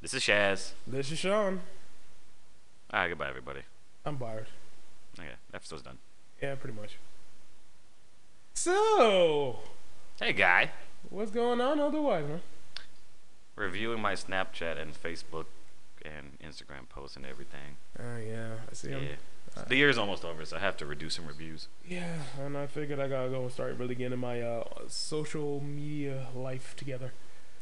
[0.00, 0.72] This is Shaz.
[0.86, 1.60] This is Sean.
[2.92, 3.60] All right, goodbye, everybody.
[4.04, 4.46] I'm Byron.
[5.18, 5.98] Okay, episode's done.
[6.42, 6.96] Yeah, pretty much.
[8.54, 9.58] So,
[10.20, 10.70] Hey, guy.
[11.10, 12.40] what's going on otherwise, man?
[13.56, 15.46] Reviewing my Snapchat and Facebook
[16.04, 17.76] and Instagram posts and everything.
[17.98, 18.54] Oh, yeah.
[18.70, 18.90] I see.
[18.90, 18.96] Yeah.
[18.96, 19.16] I'm-
[19.66, 21.66] the year's almost over, so I have to redo some reviews.
[21.84, 26.28] Yeah, and I figured I gotta go and start really getting my uh, social media
[26.34, 27.12] life together.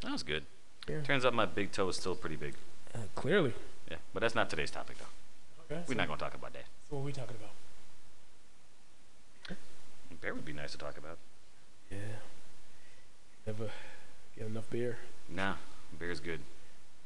[0.03, 0.45] That was good.
[0.89, 1.00] Yeah.
[1.03, 2.55] Turns out my big toe is still pretty big.
[2.95, 3.53] Uh, clearly.
[3.90, 5.75] Yeah, but that's not today's topic, though.
[5.75, 5.82] Okay.
[5.89, 6.64] We're so, not going to talk about that.
[6.89, 7.50] so what are we talking about?
[10.21, 11.18] Beer would be nice to talk about.
[11.90, 11.99] Yeah.
[13.46, 13.71] Never
[14.36, 14.99] get enough beer.
[15.29, 15.54] Nah,
[15.99, 16.40] beer's good.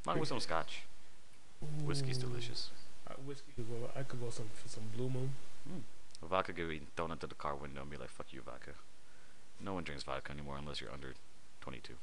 [0.07, 0.83] Along with some scotch.
[1.85, 2.71] Whiskey's delicious.
[3.07, 3.91] Uh, whiskey could go.
[3.95, 5.33] I could go some for some Blue Moon.
[6.23, 8.73] Vodka could be thrown into the car window and be like, fuck you, vodka.
[9.61, 11.15] No one drinks vodka anymore unless you're under
[11.61, 11.95] 22.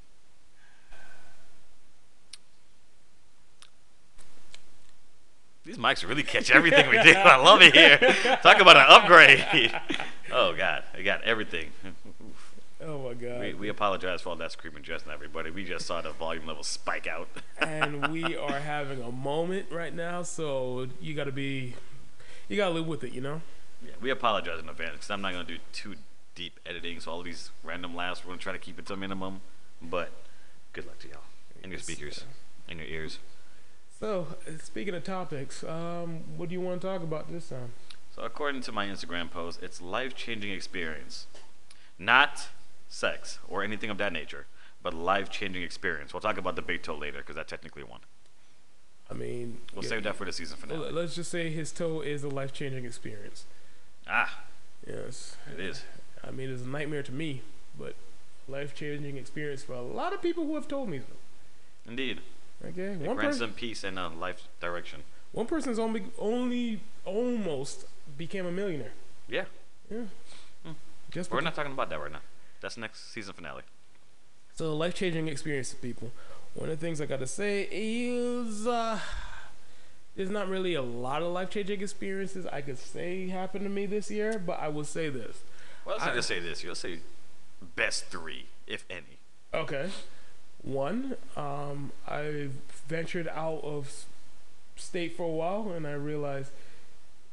[5.67, 7.11] These mics really catch everything we do.
[7.11, 7.97] I love it here.
[8.41, 9.75] Talk about an upgrade.
[10.31, 10.83] oh, God.
[10.95, 11.71] I got everything.
[12.79, 13.39] Oh my god.
[13.41, 15.49] we, we apologize for all that screaming just now, everybody.
[15.49, 17.27] We just saw the volume level spike out.
[17.59, 21.73] and we are having a moment right now, so you gotta be,
[22.47, 23.41] you gotta live with it, you know.
[23.83, 25.95] Yeah, we apologize in advance because I'm not going to do too
[26.35, 28.85] deep editing, so all of these random laughs, we're going to try to keep it
[28.87, 29.41] to a minimum.
[29.81, 30.11] But
[30.73, 31.21] good luck to y'all.
[31.61, 32.23] And your speakers,
[32.69, 33.19] and your ears.
[33.99, 34.27] So
[34.61, 37.71] speaking of topics, um, what do you want to talk about this time?
[38.15, 41.27] So, according to my Instagram post, it's life changing experience.
[41.99, 42.47] Not
[42.89, 44.45] sex or anything of that nature,
[44.81, 46.13] but life changing experience.
[46.13, 47.99] We'll talk about the big toe later because that technically won.
[49.09, 50.91] I mean, We'll yeah, save that for the season finale.
[50.91, 53.45] let's just say his toe is a life changing experience.
[54.07, 54.41] Ah,
[54.85, 55.83] Yes, it is.
[56.23, 57.41] I mean, it's a nightmare to me,
[57.77, 57.95] but
[58.47, 61.15] life changing experience for a lot of people who have told me so.
[61.85, 62.21] Indeed.
[62.65, 65.03] Okay, It one grants person, them peace and a life direction.
[65.31, 67.85] one person's only only almost
[68.17, 68.93] became a millionaire.
[69.27, 69.45] Yeah.
[69.91, 70.05] Yeah,
[70.65, 70.71] Hmm.
[71.11, 72.19] just We're not talking about that right now.
[72.61, 73.61] That's next season finale.
[74.55, 76.11] So life changing experience, people.
[76.55, 78.99] One of the things I gotta say is uh,
[80.15, 83.85] there's not really a lot of life changing experiences I could say happened to me
[83.85, 85.37] this year, but I will say this.
[85.85, 86.63] Well, I- just say this.
[86.63, 86.99] You'll say
[87.75, 89.19] best three, if any.
[89.53, 89.89] Okay.
[90.67, 92.49] One, um, I
[92.89, 94.05] ventured out of
[94.75, 96.51] state for a while and I realized,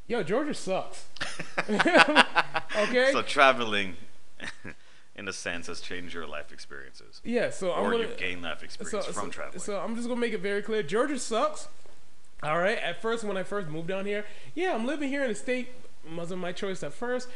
[0.07, 1.07] yo, Georgia sucks.
[1.69, 3.11] okay.
[3.11, 3.97] So traveling,
[5.17, 7.51] in a sense, has changed your life experiences, yeah.
[7.51, 8.05] So I'm or gonna.
[8.05, 9.61] you've gained life experience from so, traveling.
[9.61, 10.85] So I'm just gonna make it very clear.
[10.85, 11.67] Georgia sucks.
[12.45, 12.79] All right.
[12.79, 15.71] At first, when I first moved down here, yeah, I'm living here in the state.
[16.17, 17.29] Wasn't my choice at first,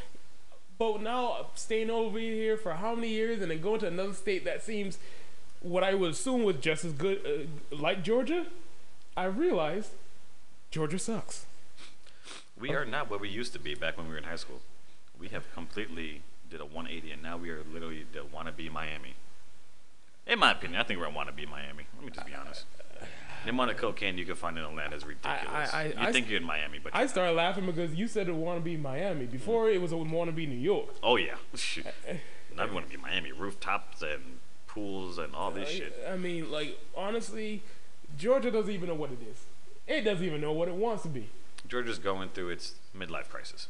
[0.79, 4.13] but now I'm staying over here for how many years, and then going to another
[4.13, 4.99] state that seems
[5.61, 8.47] what I would assume was just as good, uh, like Georgia.
[9.17, 9.91] I realized
[10.71, 11.47] Georgia sucks.
[12.59, 14.61] we are not what we used to be back when we were in high school.
[15.19, 19.15] We have completely did a 180, and now we are literally the wannabe Miami.
[20.27, 21.85] In my opinion, I think we're a wannabe Miami.
[21.97, 22.65] Let me just be honest.
[23.45, 25.73] The amount of cocaine you can find in Atlanta is ridiculous.
[25.73, 28.35] I- you I- think you're in Miami, but I started laughing because you said it
[28.35, 29.27] want to be Miami.
[29.27, 30.89] Before it was a want to be New York.
[31.03, 31.37] oh yeah,
[32.57, 33.33] now we want to be Miami.
[33.33, 36.05] Rooftops and pools and all this I- shit.
[36.09, 37.63] I mean, like honestly,
[38.17, 39.39] Georgia doesn't even know what it is.
[39.87, 41.29] It doesn't even know what it wants to be.
[41.67, 43.69] Georgia's going through its midlife crisis.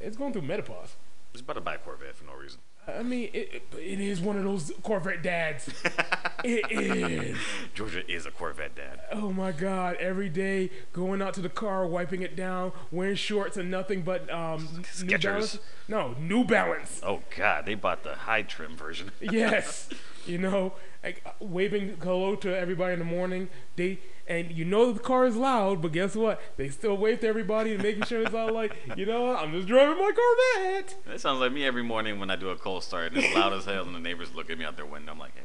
[0.00, 0.96] It's going through menopause.
[1.32, 2.60] It's about to buy a Corvette for no reason.
[2.88, 5.68] I mean, it, it, it is one of those Corvette dads.
[6.44, 7.36] it is.
[7.74, 9.00] Georgia is a Corvette dad.
[9.12, 9.96] Oh my God!
[9.96, 14.30] Every day going out to the car, wiping it down, wearing shorts and nothing but
[14.32, 15.58] um, New Balance.
[15.88, 17.00] No, New Balance.
[17.02, 19.10] Oh God, they bought the high trim version.
[19.20, 19.88] yes,
[20.26, 23.48] you know, like waving hello to everybody in the morning.
[23.76, 23.98] They
[24.28, 26.40] and you know the car is loud, but guess what?
[26.56, 29.38] They still wave to everybody and making sure it's all like, you know, what?
[29.38, 30.94] I'm just driving my Corvette.
[31.06, 33.52] That sounds like me every morning when I do a cold start and it's loud
[33.52, 35.12] as hell and the neighbors look at me out their window.
[35.12, 35.42] I'm like, hey,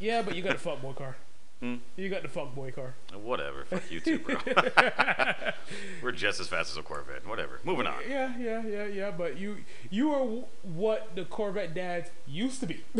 [0.00, 1.16] Yeah, but you got the fuck boy car.
[1.60, 1.74] Hmm.
[1.94, 2.94] You got the fuck boy car.
[3.14, 3.66] whatever.
[3.66, 4.36] Fuck you too, bro.
[6.02, 7.26] We're just as fast as a Corvette.
[7.28, 7.60] Whatever.
[7.64, 7.96] Moving on.
[8.08, 9.10] Yeah, yeah, yeah, yeah.
[9.10, 9.58] But you,
[9.90, 12.82] you are w- what the Corvette dads used to be.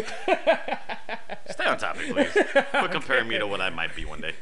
[1.51, 2.33] Stay on topic, please.
[2.33, 4.35] Quit comparing me to what I might be one day.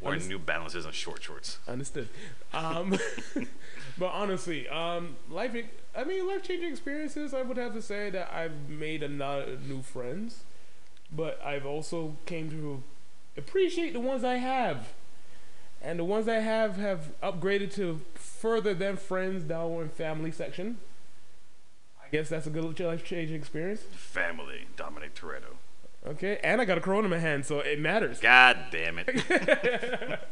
[0.00, 1.58] Wearing New Balances and short shorts.
[1.68, 2.08] Understood.
[2.54, 2.98] Um,
[3.98, 5.54] but honestly, um, life.
[5.94, 7.34] I mean, life changing experiences.
[7.34, 10.44] I would have to say that I've made a lot of new friends,
[11.10, 12.82] but I've also came to
[13.36, 14.92] appreciate the ones I have,
[15.82, 20.78] and the ones I have have upgraded to further than friends down in family section.
[22.02, 23.82] I guess that's a good life changing experience.
[23.82, 24.66] Family.
[24.76, 25.56] Dominic Toretto.
[26.06, 28.20] Okay, and I got a corona in my hand, so it matters.
[28.20, 30.20] God damn it.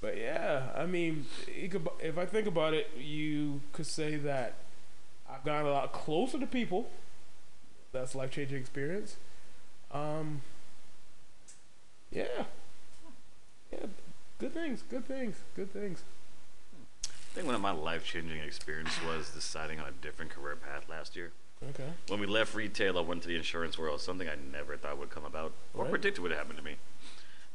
[0.00, 1.26] But yeah, I mean,
[1.70, 4.54] could, if I think about it, you could say that
[5.28, 6.90] I've gotten a lot closer to people.
[7.92, 9.16] That's life changing experience.
[9.92, 10.42] Um,
[12.10, 12.44] yeah,
[13.72, 13.86] yeah,
[14.38, 16.02] good things, good things, good things.
[17.04, 20.88] I think one of my life changing experiences was deciding on a different career path
[20.88, 21.32] last year.
[21.70, 21.88] Okay.
[22.08, 25.10] When we left retail, I went to the insurance world, something I never thought would
[25.10, 25.90] come about or Right.
[25.90, 26.76] predict would happen to me.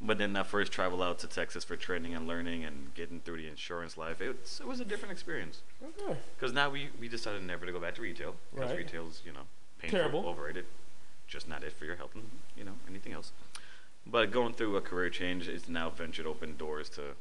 [0.03, 3.37] But then I first traveled out to Texas for training and learning and getting through
[3.37, 4.19] the insurance life.
[4.19, 5.61] It was, it was a different experience.
[5.83, 6.17] Okay.
[6.35, 8.35] Because now we, we decided never to go back to retail.
[8.53, 8.79] Because Right.
[8.79, 9.41] retail's, you know,
[9.77, 10.25] painful, Terrible.
[10.27, 10.65] overrated.
[11.31, 13.31] Just not it for your health and, you know, anything else.
[14.05, 17.15] But going through a career change, it's now ventured open doors to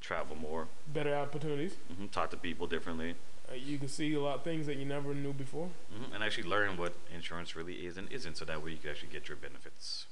[0.00, 1.74] travel more, Better opportunities.
[1.94, 3.16] hmm talk to people differently,
[3.50, 5.68] Uh, you can see a lot of things that you never knew before.
[5.92, 8.90] hmm and actually learn what insurance really is and isn't so that way you can
[8.90, 10.06] actually get your benefits.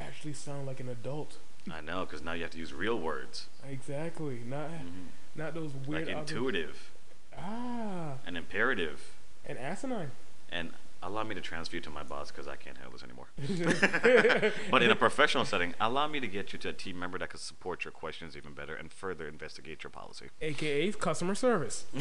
[0.00, 1.36] Actually, sound like an adult.
[1.70, 3.46] I know, because now you have to use real words.
[3.68, 4.38] Exactly.
[4.44, 5.08] Not Mhm.
[5.34, 6.06] not those weird.
[6.06, 6.90] Like intuitive
[7.36, 9.00] Ah, and imperative.
[9.44, 10.12] and asinine.
[10.50, 10.72] And
[11.06, 13.28] allow me to transfer you to my boss because I can't handle this anymore.
[14.70, 17.30] but in a professional setting, allow me to get you to a team member that
[17.30, 20.26] can support your questions even better and further investigate your policy.
[20.40, 21.84] AKA customer service.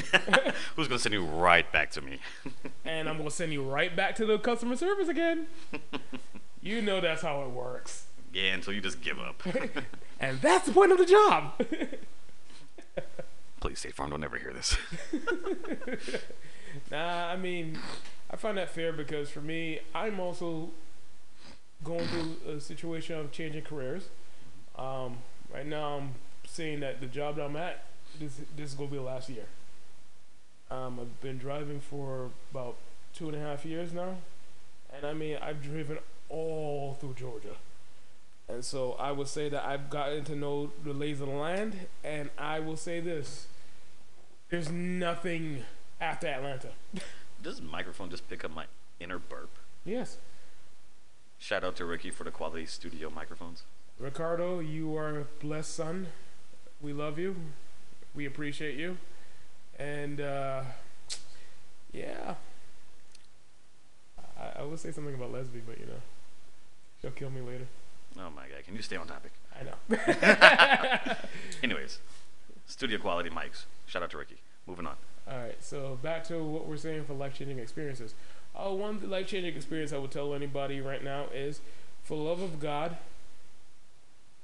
[0.76, 2.20] Who's going to send you right back to me?
[2.86, 5.48] and I'm gonna send you right back to the customer service again.
[6.62, 8.06] you know that's how it works.
[8.34, 9.44] yeah, until you just give up.
[10.20, 11.54] And that's the point of the job.
[13.60, 14.78] Please, State Farm, don't ever hear this.
[16.92, 17.78] nah, I mean,
[18.33, 20.71] I find that fair because for me, I'm also
[21.83, 24.07] going through a situation of changing careers.
[24.75, 25.18] Um,
[25.53, 26.15] right now, I'm
[26.47, 27.85] seeing that the job that I'm at,
[28.19, 29.45] this this is gonna be the last year.
[30.71, 32.77] Um, I've been driving for about
[33.13, 34.15] two and a half years now,
[34.91, 37.56] and I mean, I've driven all through Georgia.
[38.50, 41.77] And so I would say that I've gotten to know the lays of the land,
[42.03, 43.45] and I will say this:
[44.50, 45.65] there's nothing
[46.01, 46.69] after Atlanta.
[47.44, 48.66] Does microphone just pick up my
[49.00, 49.51] inner burp?
[49.86, 50.18] Yes,
[51.44, 53.63] Shout out to Ricky for the quality studio microphones.
[54.00, 56.07] Ricardo, you are a blessed son.
[56.80, 57.36] We love you.
[58.16, 58.98] We appreciate you,
[59.78, 60.62] and uh,
[61.92, 62.36] yeah,
[64.40, 66.01] I, I would say something about lesbian, but you know,
[67.01, 67.68] she'll kill me later.
[68.18, 69.34] Oh my god, can you stay on topic?
[69.60, 71.16] I know.
[71.63, 72.00] Anyways,
[72.68, 73.66] studio quality mics.
[73.86, 74.38] Shout out to Ricky.
[74.66, 74.95] Moving on.
[75.30, 78.14] All right, so back to what we're saying for life changing experiences.
[78.56, 81.62] Uh, one life changing experience I would tell anybody right now is
[82.04, 82.98] for love of God,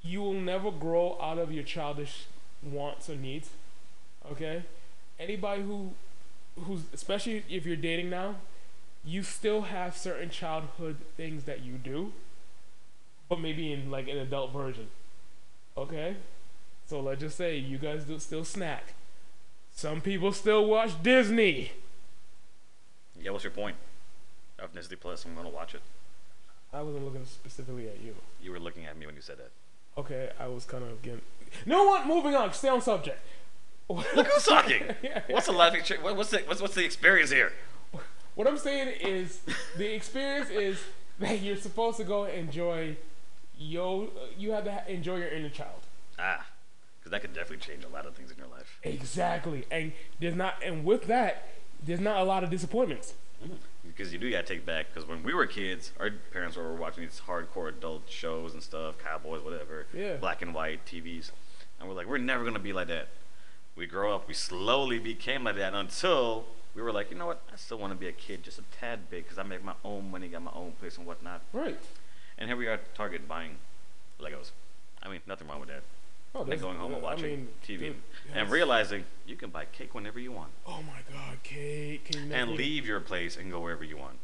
[0.01, 2.25] you will never grow out of your childish
[2.63, 3.49] wants or needs.
[4.31, 4.63] Okay?
[5.19, 5.91] Anybody who
[6.61, 8.35] who's especially if you're dating now,
[9.03, 12.13] you still have certain childhood things that you do,
[13.27, 14.87] but maybe in like an adult version.
[15.77, 16.15] Okay?
[16.87, 18.93] So let's just say you guys do still snack.
[19.79, 21.71] Some people still watch Disney.
[23.17, 23.77] Yeah, what's your point?
[24.61, 25.79] Of Disney Plus, I'm gonna watch it.
[26.73, 28.13] I wasn't looking specifically at you.
[28.41, 29.51] You were looking at me when you said that.
[29.97, 31.21] Okay, I was kind of getting.
[31.65, 32.05] No what?
[32.05, 32.51] Moving on.
[32.51, 33.21] Stay on subject.
[33.87, 34.83] Look who's talking.
[35.29, 37.53] What's the ex- what- What's the what's, what's the experience here?
[38.35, 39.39] What I'm saying is,
[39.77, 40.77] the experience is
[41.19, 42.97] that you're supposed to go enjoy.
[43.57, 45.83] Yo, you have to enjoy your inner child.
[46.19, 46.45] Ah,
[47.09, 48.79] because that could definitely change a lot of things in your life.
[48.83, 51.47] Exactly, and there's not, and with that,
[51.83, 53.13] there's not a lot of disappointments.
[53.43, 53.55] Mm-hmm.
[53.87, 54.87] Because you do gotta take back.
[54.93, 58.95] Because when we were kids, our parents were watching these hardcore adult shows and stuff,
[59.03, 60.17] cowboys, whatever, Yeah.
[60.17, 61.31] black and white TVs,
[61.79, 63.07] and we're like, we're never gonna be like that.
[63.75, 67.41] We grow up, we slowly became like that until we were like, you know what?
[67.51, 69.73] I still want to be a kid, just a tad bit, because I make my
[69.83, 71.41] own money, got my own place and whatnot.
[71.53, 71.79] Right.
[72.37, 73.55] And here we are at Target buying
[74.19, 74.51] Legos.
[75.01, 75.81] I mean, nothing wrong with that.
[76.35, 77.95] Oh, And going home and I watching mean, TV dude,
[78.33, 82.15] and realizing you can buy cake whenever you want Oh my God, cake.
[82.31, 84.17] And leave your place and go wherever you want.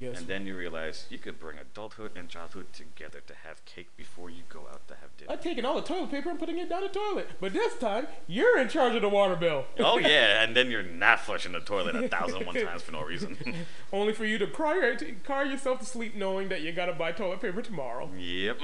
[0.00, 0.18] Yes.
[0.18, 4.30] And then you realize you could bring adulthood and childhood together to have cake before
[4.30, 5.30] you go out to have dinner.
[5.30, 7.28] I'm taking all the toilet paper and putting it down the toilet.
[7.40, 9.64] But this time, you're in charge of the water bill.
[9.78, 12.90] oh yeah, and then you're not flushing the toilet a thousand and one times for
[12.90, 13.36] no reason.
[13.92, 17.40] Only for you to cry, cry yourself to sleep knowing that you gotta buy toilet
[17.40, 18.10] paper tomorrow.
[18.18, 18.58] yep.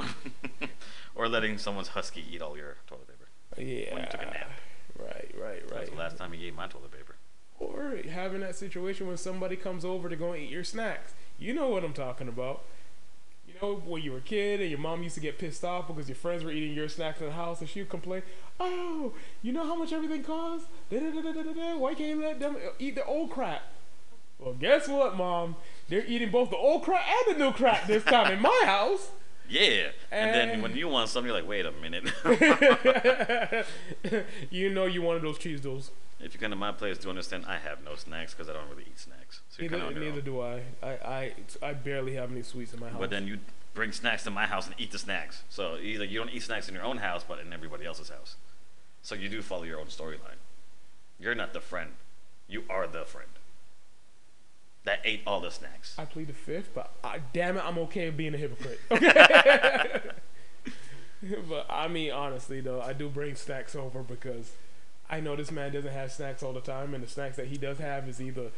[1.19, 3.29] Or letting someone's husky eat all your toilet paper
[3.61, 3.93] Yeah.
[3.95, 4.51] when you took a nap.
[4.99, 7.17] Right, right, That was the last time he ate my toilet paper.
[7.61, 11.13] Or having that situation when somebody comes over to go and eat your snacks.
[11.39, 12.63] You know what I'm talking about.
[13.47, 15.89] You know when you were a kid and your mom used to get pissed off
[15.89, 18.23] because your friends were eating your snacks in the house and she would complain,
[18.61, 20.69] "Oh, you know how much everything costs?
[20.91, 23.63] Why can't you let them eat the old crap?"
[24.39, 25.57] Well, guess what, mom?
[25.89, 29.11] they're eating both the old crap and the new crap this time in my house.
[29.49, 29.88] Yeah.
[30.11, 32.05] And then when you want something, you're like, wait a minute.
[34.50, 35.90] you know you wanted those cheese doodles.
[36.21, 38.69] if you come to my place, do understand I have no snacks because I don't
[38.69, 39.40] really eat snacks.
[39.50, 40.62] So Neither, kind of on your neither do I.
[40.83, 41.35] I, I.
[41.62, 43.00] I barely have any sweets in my house.
[43.00, 43.38] But then you
[43.75, 45.43] bring snacks to my house and eat the snacks.
[45.49, 48.37] So either you don't eat snacks in your own house, but in everybody else's house.
[49.02, 50.38] So you do follow your own storyline.
[51.19, 51.90] You're not the friend.
[52.49, 53.28] You are the friend
[54.88, 55.95] that ate all the snacks.
[55.99, 58.80] I plead the fifth, but I, damn it, I'm okay with being a hypocrite.
[58.90, 60.00] Okay.
[61.49, 64.52] but I mean, honestly though, I do bring snacks over because
[65.11, 67.57] I know this man doesn't have snacks all the time, and the snacks that he
[67.57, 68.50] does have is either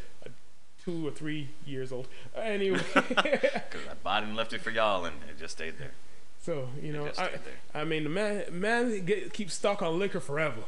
[0.84, 2.08] two or three years old.
[2.36, 5.92] Anyway, Because I bought and left it for y'all, and it just stayed there.
[6.40, 7.30] so you know, I.
[7.74, 10.62] I mean, the man man get, keeps stuck on liquor forever.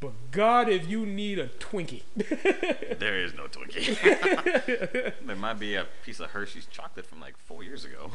[0.00, 2.02] But God, if you need a Twinkie,
[2.98, 5.12] There is no Twinkie.
[5.26, 8.12] there might be a piece of Hershey's chocolate from like four years ago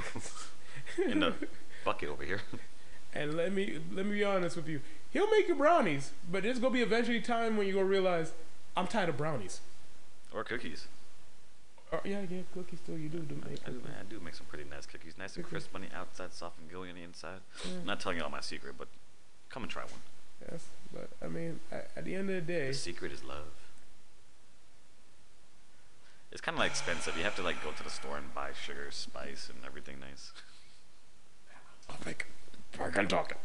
[1.06, 1.34] in the
[1.84, 2.42] bucket over here.
[3.14, 4.82] And let me let me be honest with you.
[5.12, 8.32] He'll make you brownies, but there's gonna be eventually time when you're gonna realize
[8.78, 9.60] I'm tired of brownies.
[10.34, 10.88] Or cookies.
[11.92, 13.60] Or, yeah, yeah, cookies still you do do make.
[13.68, 13.96] I do, cookies.
[14.00, 15.16] I do make some pretty nice cookies.
[15.18, 17.42] Nice and crisp on the outside, soft and gooey on the inside.
[17.66, 17.80] Yeah.
[17.82, 18.88] I'm not telling you all my secret, but
[19.50, 19.92] come and try one.
[20.52, 23.46] Yes, but I mean, at, at the end of the day, The secret is love.
[26.32, 27.16] It's kind of like expensive.
[27.16, 30.32] You have to like go to the store and buy sugar, spice, and everything nice.
[31.90, 32.26] I'll make
[32.72, 33.38] fucking talking.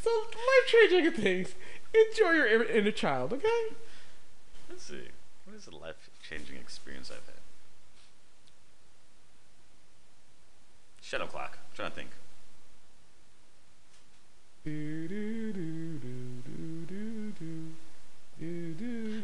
[0.00, 1.54] so life changing things.
[1.94, 3.76] Enjoy your inner- inner child, okay?
[4.68, 5.08] Let's see.
[5.44, 7.40] What is a life changing experience I've had?
[11.00, 11.58] Shadow clock.
[11.70, 12.10] I'm trying to think.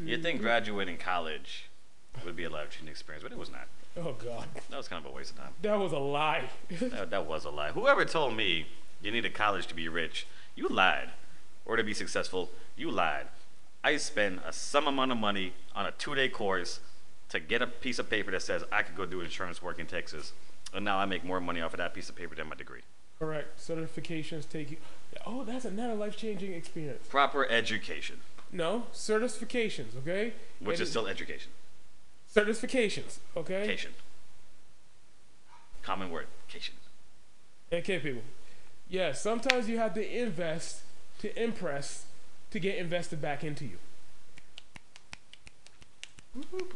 [0.06, 1.66] You'd think graduating college
[2.24, 3.66] would be a life changing experience, but it was not.
[3.96, 5.50] Oh God, That was kind of a waste of time.
[5.62, 6.44] that was a lie.
[6.70, 7.70] That, that was a lie.
[7.72, 8.66] Whoever told me
[9.02, 11.10] you needed college to be rich, you lied.
[11.64, 13.26] Or to be successful, you lied.
[13.84, 16.80] I spent a some amount of money on a two day course
[17.30, 19.86] to get a piece of paper that says I could go do insurance work in
[19.86, 20.32] Texas.
[20.74, 22.82] And now I make more money off of that piece of paper than my degree.
[23.22, 23.56] Correct.
[23.56, 24.78] Certifications take you.
[25.24, 27.06] Oh, that's another life changing experience.
[27.06, 28.16] Proper education,
[28.50, 30.32] No, certifications, okay?
[30.58, 31.52] which is still education.
[32.34, 33.64] certifications, okay?
[33.64, 33.92] Cation.
[35.84, 36.26] Common word.
[36.48, 36.74] Cation.
[37.72, 38.22] Okay, people.
[38.88, 40.80] Yeah, sometimes you have to invest
[41.20, 42.06] to impress
[42.50, 43.78] to get invested back into you.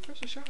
[0.01, 0.43] Professor Shaw.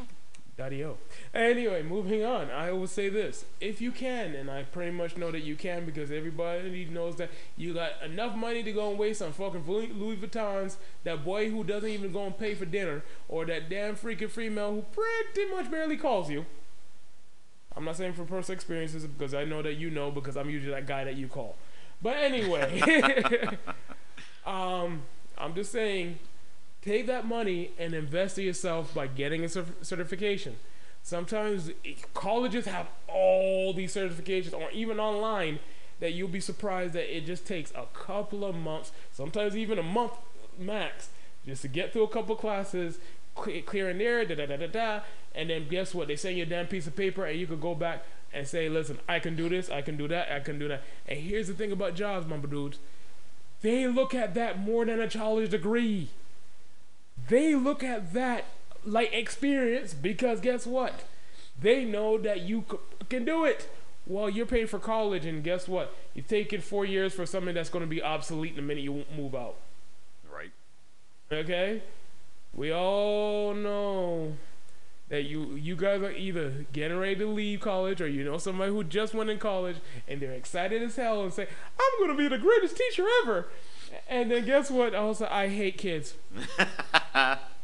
[0.56, 0.96] Daddy O.
[1.34, 2.50] Anyway, moving on.
[2.50, 5.84] I will say this: if you can, and I pretty much know that you can
[5.84, 9.92] because everybody knows that you got enough money to go and waste on fucking Louis
[9.92, 13.96] Louis Vuittons, that boy who doesn't even go and pay for dinner, or that damn
[13.96, 16.46] freaking female who pretty much barely calls you.
[17.76, 20.72] I'm not saying from personal experiences because I know that you know because I'm usually
[20.72, 21.56] that guy that you call.
[22.00, 22.80] But anyway,
[24.46, 25.02] um,
[25.36, 26.18] I'm just saying
[26.86, 30.56] take that money and invest in yourself by getting a cer- certification.
[31.02, 31.70] Sometimes
[32.14, 35.58] colleges have all these certifications, or even online,
[36.00, 39.82] that you'll be surprised that it just takes a couple of months, sometimes even a
[39.82, 40.12] month
[40.58, 41.10] max,
[41.46, 42.98] just to get through a couple classes,
[43.34, 45.00] cle- clear and there, da da da da da,
[45.34, 46.08] and then guess what?
[46.08, 48.68] They send you a damn piece of paper, and you could go back and say,
[48.68, 51.48] "Listen, I can do this, I can do that, I can do that." And here's
[51.48, 52.78] the thing about jobs, mama dudes,
[53.62, 56.08] they look at that more than a college degree
[57.28, 58.44] they look at that
[58.84, 61.04] like experience because guess what?
[61.60, 63.68] They know that you c- can do it.
[64.06, 65.92] Well, you're paying for college, and guess what?
[66.14, 69.04] You're taking four years for something that's going to be obsolete in the minute you
[69.16, 69.56] move out.
[70.32, 70.52] Right.
[71.32, 71.82] Okay?
[72.54, 74.36] We all know
[75.08, 78.72] that you you guys are either getting ready to leave college or you know somebody
[78.72, 79.76] who just went in college
[80.08, 81.46] and they're excited as hell and say,
[81.78, 83.46] I'm gonna be the greatest teacher ever.
[84.08, 84.94] And then guess what?
[84.94, 86.14] Also, I hate kids.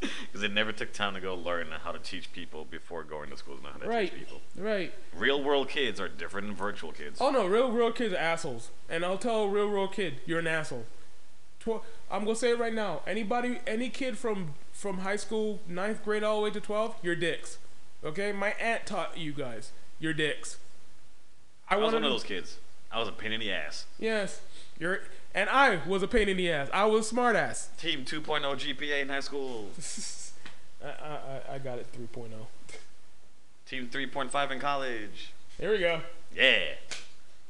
[0.00, 3.36] Because they never took time to go learn how to teach people before going to
[3.36, 4.10] school to know how to Right.
[4.10, 4.40] teach people.
[4.56, 4.92] Right.
[5.16, 7.20] Real world kids are different than virtual kids.
[7.20, 8.70] Oh no, real world kids are assholes.
[8.88, 10.86] And I'll tell a real world kid, you're an asshole.
[11.60, 13.02] Tw- I'm gonna say it right now.
[13.06, 17.14] Anybody, any kid from from high school, ninth grade all the way to 12, you're
[17.14, 17.58] dicks.
[18.04, 19.70] Okay, my aunt taught you guys,
[20.00, 20.58] you're dicks.
[21.70, 22.58] I, I was one of those kids.
[22.92, 23.86] I was a pain in the ass.
[23.98, 24.40] Yes,
[24.78, 25.00] you're,
[25.34, 26.68] and I was a pain in the ass.
[26.72, 27.70] I was smart ass.
[27.78, 29.70] Team 2.0 GPA in high school.
[30.84, 30.90] I, I,
[31.50, 32.28] I- I got it 3.0.
[33.66, 35.32] Team 3.5 in college.
[35.58, 36.00] There we go.
[36.34, 36.74] Yeah.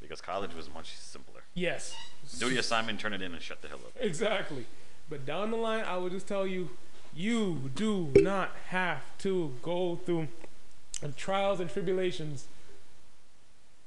[0.01, 1.41] Because college was much simpler.
[1.53, 1.95] Yes.
[2.39, 3.91] Do the assignment, turn it in, and shut the hell up.
[3.99, 4.65] Exactly.
[5.09, 6.69] But down the line, I will just tell you,
[7.15, 10.29] you do not have to go through
[11.17, 12.47] trials and tribulations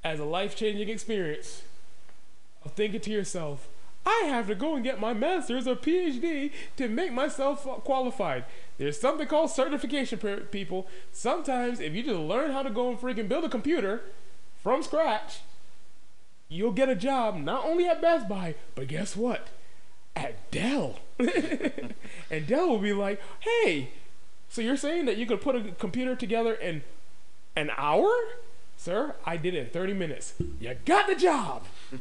[0.07, 1.63] as a life changing experience
[2.63, 3.67] of thinking to yourself,
[4.05, 8.45] I have to go and get my master's or PhD to make myself qualified.
[8.77, 10.17] There's something called certification,
[10.49, 10.87] people.
[11.11, 14.01] Sometimes, if you just learn how to go and freaking build a computer
[14.63, 15.41] from scratch,
[16.47, 19.49] you'll get a job not only at Best Buy, but guess what?
[20.15, 20.99] At Dell.
[21.19, 23.91] and Dell will be like, hey,
[24.47, 26.83] so you're saying that you could put a computer together in
[27.57, 28.09] an hour?
[28.87, 30.33] Sir, I did it in 30 minutes.
[30.61, 31.65] You got the job.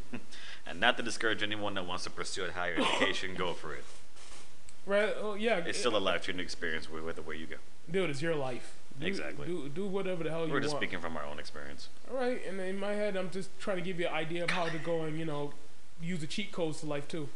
[0.69, 3.85] And not to discourage anyone that wants to pursue a higher education, go for it.
[4.87, 5.13] Right?
[5.21, 5.57] Oh, yeah.
[5.67, 7.57] It's still a life changing experience the way you go.
[7.91, 8.77] Dude, it's your life.
[9.01, 9.49] Do, Exactly.
[9.49, 10.53] Do, do whatever the hell you want.
[10.53, 11.89] We're just speaking from our own experience.
[12.09, 14.51] All right, and in my head, I'm just trying to give you an idea of
[14.51, 15.53] how to go and you know
[16.01, 17.29] use the cheat codes to life too.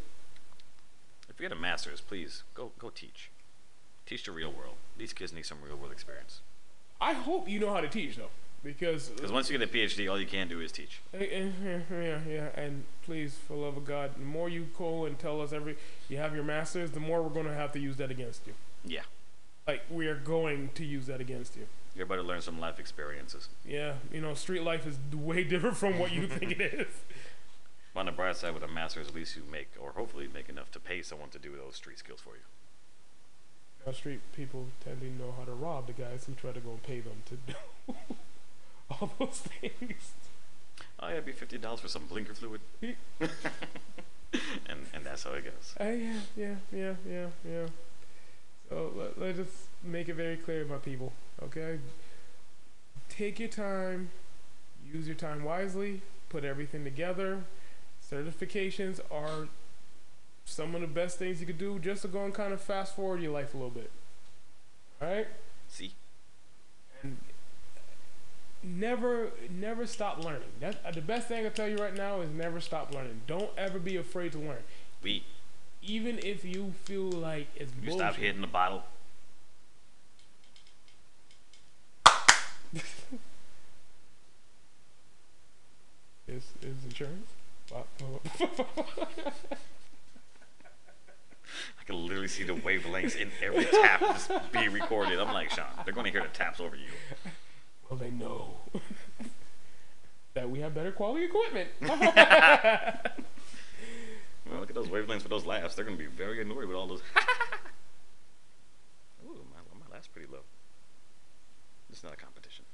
[1.29, 3.31] If you get a master's, please go go teach.
[4.07, 4.77] Teach the real world.
[4.97, 6.41] These kids need some real world experience.
[7.01, 8.31] I hope you know how to teach though,
[8.63, 11.01] because Because once you get a PhD, all you can do is teach.
[11.15, 11.49] Eh, eh,
[11.91, 15.53] yeah, yeah, and please, for love of God, the more you go and tell us
[15.53, 15.77] every
[16.09, 18.55] you have your masters, the more we're gonna have to use that against you.
[18.85, 19.03] Yeah.
[19.67, 21.67] Like we are going to use that against you.
[21.95, 23.49] You're about to learn some life experiences.
[23.67, 26.87] Yeah, you know, street life is way different from what you think it is.
[27.97, 30.71] On the bright side, with a master's, at least you make, or hopefully make enough
[30.71, 32.43] to pay someone to do those street skills for you.
[33.85, 36.71] Now, street people tend to know how to rob the guys who try to go
[36.71, 37.95] and pay them to do
[39.01, 40.13] all those things.
[40.99, 42.61] Oh, yeah, it'd be fifty dollars for some blinker fluid.
[42.83, 42.91] and
[44.95, 45.75] and that's how it goes.
[45.81, 47.67] Uh, yeah, yeah, yeah, yeah, yeah.
[48.69, 51.13] So let, let's just make it very clear, my people.
[51.43, 51.79] Okay,
[53.09, 54.11] take your time,
[54.93, 57.45] use your time wisely, put everything together.
[58.11, 59.49] Certifications are
[60.45, 62.97] some of the best things you could do just to go and kind of fast
[62.97, 63.91] forward your life a little bit.
[65.01, 65.29] All right,
[65.69, 65.93] See,
[68.81, 70.49] never, never stop learning.
[70.59, 73.21] That's uh, the best thing I tell you right now is never stop learning.
[73.27, 74.63] Don't ever be afraid to learn
[75.03, 75.25] we
[75.83, 77.99] even if you feel like it's you bullshit.
[77.99, 78.83] stop hitting the bottle.
[86.29, 87.27] Is is insurance?
[87.75, 87.83] I
[91.85, 95.19] can literally see the wavelengths in every tap just be recorded.
[95.19, 97.31] I'm like, Sean, they're going to hear the taps over you.
[97.91, 98.59] Well, they know
[100.35, 101.69] that we have better quality equipment.
[104.51, 105.77] Well, look at those wavelengths for those laughs.
[105.77, 107.03] They're going to be very annoyed with all those.
[109.25, 110.41] Ooh, my, my laugh's pretty low.
[111.89, 112.65] It's not a competition.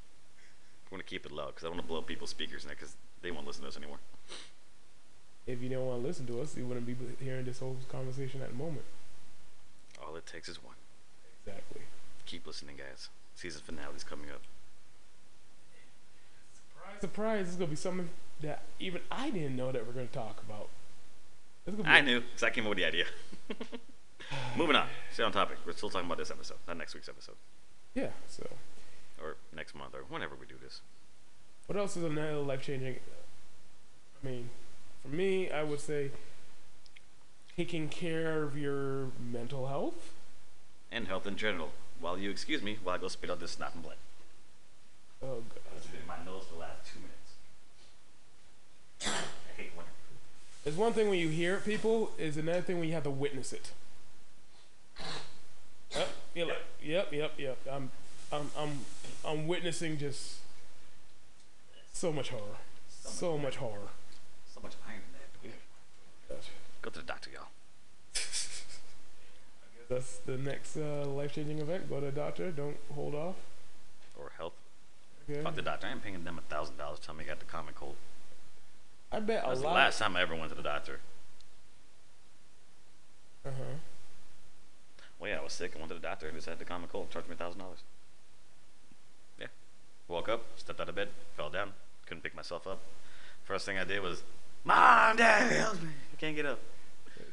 [0.87, 2.71] I want to keep it low because I don't want to blow people's speakers in
[2.71, 3.99] because they won't listen to us anymore.
[5.47, 8.41] if you don't want to listen to us, you wouldn't be hearing this whole conversation
[8.41, 8.85] at the moment.
[10.03, 10.77] All it takes is one.
[11.45, 11.83] Exactly.
[12.25, 13.11] Keep listening, guys.
[13.35, 14.41] Season finale's coming up.
[17.01, 17.45] Surprise, surprise!
[17.47, 18.09] This is gonna be something
[18.43, 20.69] that even I didn't know that we're gonna talk about.
[21.67, 23.05] It's gonna I knew because I came up with the idea.
[24.57, 24.87] Moving on.
[25.13, 25.59] Stay on topic.
[25.67, 27.37] We're still talking about this episode, not next week's episode,
[27.95, 28.11] Yeah.
[28.29, 28.47] So,
[29.23, 30.81] or next month, or whenever we do this.
[31.67, 32.97] what else is another life changing?
[34.23, 34.51] I mean,
[35.03, 36.11] for me, I would say
[37.57, 40.13] taking care of your mental health.
[40.91, 41.71] And health in general.
[42.01, 43.97] While you excuse me, while I go spit out this snot and blood.
[45.27, 45.59] Oh god.
[45.77, 47.33] It's been in my nose for the last two minutes.
[49.07, 49.91] I hate winter.
[50.65, 52.13] It's one thing when you hear it, people.
[52.19, 53.73] Is another thing when you have to witness it.
[55.91, 57.59] Yep, yep, yep, yep, yep.
[57.71, 57.91] I'm,
[58.31, 58.81] I'm, I'm,
[59.25, 60.37] I'm witnessing just
[61.93, 62.59] so much horror,
[62.89, 63.89] so much horror.
[64.55, 66.39] So much iron in there.
[66.83, 67.49] Go to the doctor, y'all.
[69.89, 71.89] That's the next uh, life-changing event.
[71.89, 72.51] Go to the doctor.
[72.51, 73.37] Don't hold off.
[74.19, 74.53] Or health.
[75.29, 75.43] Okay.
[75.43, 75.87] Fuck the doctor.
[75.87, 76.99] I ain't paying them a thousand dollars.
[77.01, 77.97] Tell me I got the common cold.
[79.13, 79.75] I bet a That's the lot.
[79.75, 81.01] last time I ever went to the doctor.
[83.45, 83.65] Uh huh.
[85.19, 85.73] Well, yeah, I was sick.
[85.75, 87.11] I went to the doctor and just had the common cold.
[87.11, 87.79] Charged me a thousand dollars.
[89.41, 89.47] Yeah.
[90.09, 91.73] Woke up, stepped out of bed, fell down,
[92.07, 92.81] couldn't pick myself up.
[93.45, 94.23] First thing I did was,
[94.65, 95.89] Mom, Dad, help me!
[96.13, 96.59] I can't get up.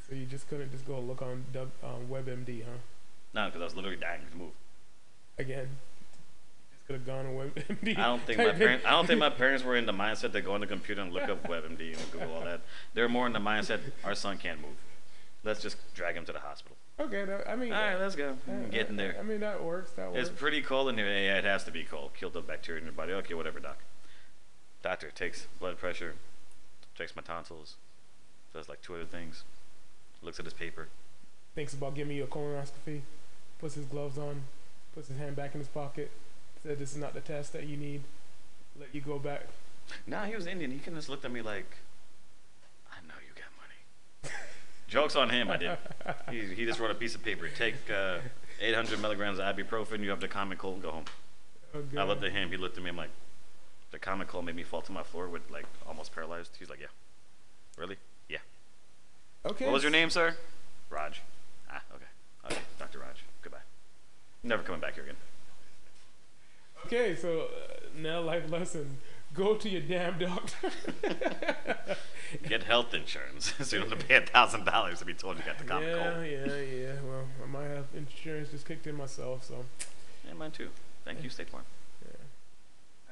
[0.07, 2.69] So you just couldn't just go look on W- um, WebMD, huh?
[3.33, 4.51] No, because I was literally dying to move.
[5.39, 5.67] Again,
[6.87, 7.97] could have gone on WebMD.
[7.97, 8.85] I don't think my parents.
[8.85, 11.13] I don't think my parents were in the mindset to go on the computer and
[11.13, 12.61] look up WebMD and Google all that.
[12.93, 14.75] They're more in the mindset our son can't move.
[15.43, 16.77] Let's just drag him to the hospital.
[16.99, 18.37] Okay, that, I mean, All right, let's go.
[18.47, 19.17] I'm getting there.
[19.19, 19.91] I mean, that works.
[19.91, 20.19] That works.
[20.19, 21.07] It's pretty cold in here.
[21.07, 22.11] Yeah, it has to be cold.
[22.17, 23.13] Kill the bacteria in your body.
[23.13, 23.77] Okay, whatever, doc.
[24.83, 26.13] Doctor takes blood pressure,
[26.95, 27.75] checks my tonsils,
[28.53, 29.43] does like two other things,
[30.21, 30.89] looks at his paper.
[31.55, 33.01] Thinks about giving you a colonoscopy.
[33.59, 34.43] Puts his gloves on.
[34.93, 36.11] Puts his hand back in his pocket.
[36.63, 38.03] Said this is not the test that you need.
[38.79, 39.43] Let you go back.
[40.07, 40.71] Nah, he was Indian.
[40.71, 41.77] He can just looked at me like,
[42.89, 44.35] I know you got money.
[44.87, 45.51] Jokes on him.
[45.51, 45.77] I did.
[46.31, 47.49] He, he just wrote a piece of paper.
[47.49, 48.19] Take uh,
[48.61, 49.99] 800 milligrams of ibuprofen.
[50.01, 50.81] You have the common cold.
[50.81, 51.05] Go home.
[51.75, 51.97] Okay.
[51.97, 52.49] I looked at him.
[52.49, 52.89] He looked at me.
[52.89, 53.09] I'm like,
[53.91, 56.55] the common cold made me fall to my floor with like almost paralyzed.
[56.57, 56.87] He's like, yeah.
[57.77, 57.97] Really?
[58.29, 58.37] Yeah.
[59.45, 59.65] Okay.
[59.65, 60.37] What was your name, sir?
[60.89, 61.21] Raj.
[61.69, 62.05] Ah, okay.
[62.45, 62.99] Okay, Dr.
[62.99, 63.23] Raj.
[63.41, 63.57] Goodbye.
[64.43, 65.15] Never coming back here again.
[66.85, 68.97] Okay, so uh, now life lesson:
[69.33, 70.69] go to your damn doctor.
[72.47, 75.37] Get health insurance so you don't have to pay a thousand dollars to be told
[75.37, 76.25] you got the common yeah, cold.
[76.25, 76.61] yeah, yeah.
[76.61, 76.93] Yeah.
[77.07, 79.65] Well, I might have insurance just kicked in myself, so
[80.27, 80.69] Yeah, mine too.
[81.05, 81.63] Thank you, State Farm.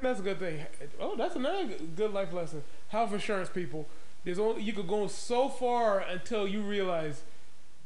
[0.01, 0.65] that's a good thing.
[0.99, 2.63] Oh, that's another good life lesson.
[2.89, 3.87] Health insurance people.
[4.23, 7.21] There's only you could go so far until you realize,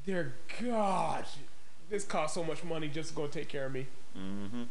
[0.05, 1.25] dear God,
[1.89, 3.87] this costs so much money just to go take care of me.
[4.17, 4.63] Mm-hmm.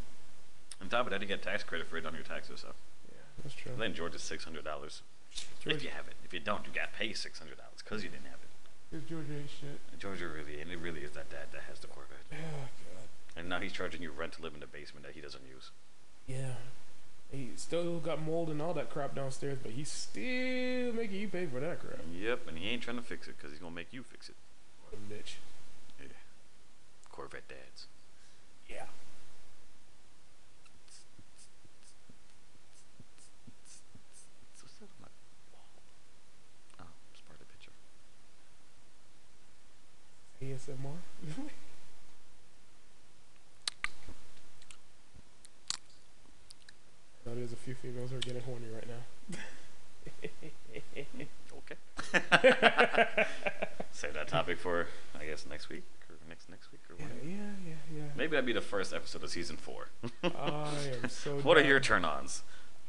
[0.85, 2.59] On top of that, you get tax credit for it on your taxes.
[2.61, 2.67] So
[3.09, 3.71] Yeah, that's true.
[3.75, 5.01] then Georgia's six hundred dollars.
[5.65, 6.13] If you have it.
[6.23, 9.09] If you don't, you got to pay six hundred dollars because you didn't have it.
[9.09, 9.79] Georgia ain't shit.
[9.91, 12.21] And Georgia really, and it really is that dad that has the Corvette.
[12.31, 12.35] Oh
[12.93, 13.07] God.
[13.35, 15.71] And now he's charging you rent to live in the basement that he doesn't use.
[16.27, 16.53] Yeah.
[17.31, 21.47] He still got mold and all that crap downstairs, but he's still making you pay
[21.47, 21.99] for that crap.
[22.13, 24.35] Yep, and he ain't trying to fix it because he's gonna make you fix it.
[24.83, 25.33] What a bitch.
[25.99, 26.07] Yeah.
[27.11, 27.87] Corvette dads.
[28.69, 28.85] Yeah.
[34.61, 35.07] What's that on my
[35.53, 35.65] wall?
[36.79, 37.71] Oh, it's part of the picture.
[40.53, 40.97] ASMR.
[47.25, 49.37] I know there's a few females who are getting horny right now.
[51.57, 51.77] Okay.
[53.91, 54.85] Save that topic for,
[55.19, 57.25] I guess, next week or next next week or Yeah, whatever.
[57.27, 58.03] yeah, yeah, yeah.
[58.15, 59.87] Maybe that'd be the first episode of season four.
[60.23, 60.69] I
[61.01, 61.37] am so.
[61.39, 62.43] what are your turn-ons?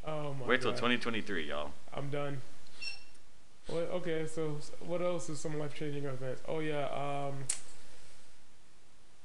[0.06, 0.76] Oh my Wait till God.
[0.78, 1.70] 2023, y'all.
[1.94, 2.42] I'm done.
[3.68, 6.42] What, okay, so what else is some life changing events?
[6.46, 7.44] Oh yeah, um,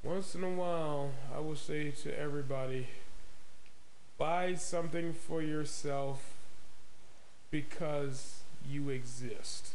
[0.04, 2.88] once in a while, I will say to everybody,
[4.17, 6.34] buy something for yourself
[7.51, 9.73] because you exist.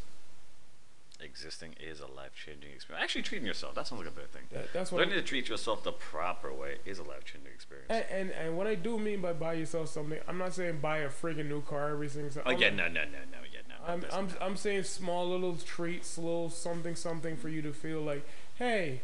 [1.18, 3.02] Existing is a life-changing experience.
[3.02, 4.42] Actually, treating yourself, that sounds like a better thing.
[4.52, 4.98] That, that's what.
[5.00, 7.86] Learning to treat yourself the proper way is a life-changing experience.
[7.90, 10.98] and, and and what I do mean by buy yourself something, I'm not saying buy
[10.98, 12.42] a friggin' new car every single.
[12.44, 13.74] oh, I'm- yeah, no, no, no, no, yeah, no.
[13.86, 18.26] I'm I'm I'm saying small little treats, little something something for you to feel like,
[18.56, 19.00] hey,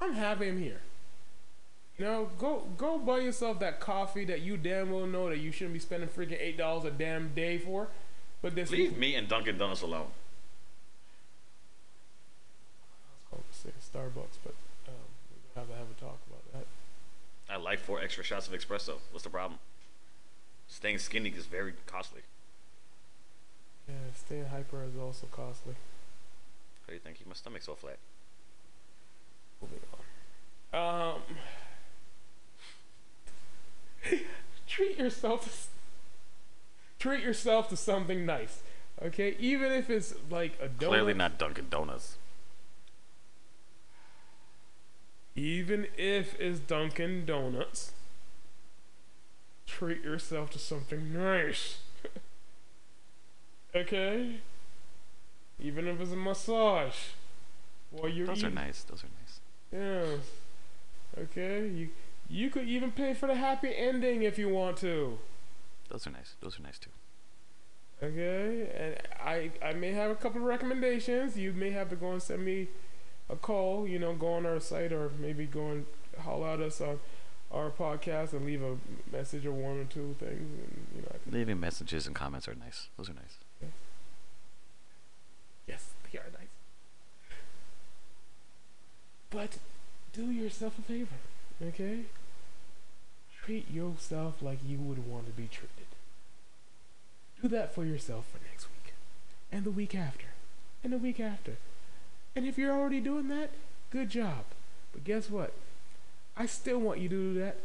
[0.00, 0.80] I'm happy I'm here.
[1.98, 5.52] You know, go go buy yourself that coffee that you damn well know that you
[5.52, 7.88] shouldn't be spending freaking eight dollars a damn day for,
[8.40, 10.06] but this Leave me and Dunkin' Donuts alone.
[13.64, 14.54] I was say Starbucks, but
[14.88, 14.94] um,
[15.30, 16.66] we have to have a talk about that.
[17.52, 18.94] I like four extra shots of espresso.
[19.10, 19.58] What's the problem?
[20.68, 22.22] Staying skinny is very costly.
[23.88, 25.74] Yeah, staying hyper is also costly.
[26.82, 27.18] How do you think?
[27.18, 27.98] Keep my stomach so flat.
[29.60, 29.80] Moving
[30.72, 31.14] on.
[31.14, 31.20] Um,
[34.66, 35.44] treat yourself.
[35.44, 35.50] To,
[36.98, 38.62] treat yourself to something nice,
[39.02, 39.36] okay?
[39.38, 40.88] Even if it's like a donut.
[40.88, 42.16] Clearly not Dunkin' Donuts.
[45.34, 47.92] Even if it's Dunkin' Donuts.
[49.66, 51.78] Treat yourself to something nice.
[53.74, 54.36] okay?
[55.58, 56.96] Even if it's a massage.
[57.90, 58.82] While you're Those are nice.
[58.82, 59.40] Those are nice.
[59.72, 61.22] Yeah.
[61.22, 61.68] Okay.
[61.68, 61.88] You
[62.28, 65.18] you could even pay for the happy ending if you want to.
[65.88, 66.34] Those are nice.
[66.40, 66.90] Those are nice too.
[68.02, 68.70] Okay.
[68.76, 71.36] And I I may have a couple of recommendations.
[71.36, 72.68] You may have to go and send me
[73.32, 73.88] a call.
[73.88, 75.86] You know, go on our site or maybe go and
[76.20, 77.00] holler at us on
[77.50, 78.76] our podcast and leave a
[79.14, 80.38] message or one or two things.
[80.40, 82.88] And you know, Leaving messages and comments are nice.
[82.96, 83.70] Those are nice.
[85.66, 86.48] yes, they are nice.
[89.30, 89.58] But
[90.12, 91.14] do yourself a favor,
[91.62, 92.00] okay?
[93.44, 95.86] Treat yourself like you would want to be treated.
[97.40, 98.92] Do that for yourself for next week,
[99.50, 100.26] and the week after,
[100.84, 101.56] and the week after.
[102.34, 103.50] And if you're already doing that,
[103.90, 104.44] good job.
[104.92, 105.52] But guess what?
[106.36, 107.58] I still want you to do that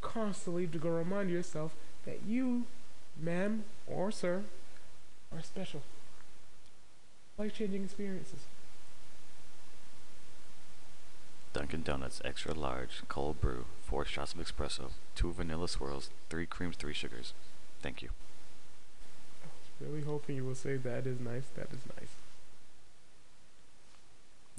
[0.00, 2.64] constantly to go remind yourself that you,
[3.20, 4.42] ma'am or sir,
[5.34, 5.82] are special.
[7.38, 8.40] Life changing experiences.
[11.52, 16.76] Dunkin' Donuts extra large cold brew, four shots of espresso, two vanilla swirls, three creams,
[16.76, 17.32] three sugars.
[17.82, 18.10] Thank you.
[19.42, 21.46] I was really hoping you will say that is nice.
[21.56, 22.10] That is nice.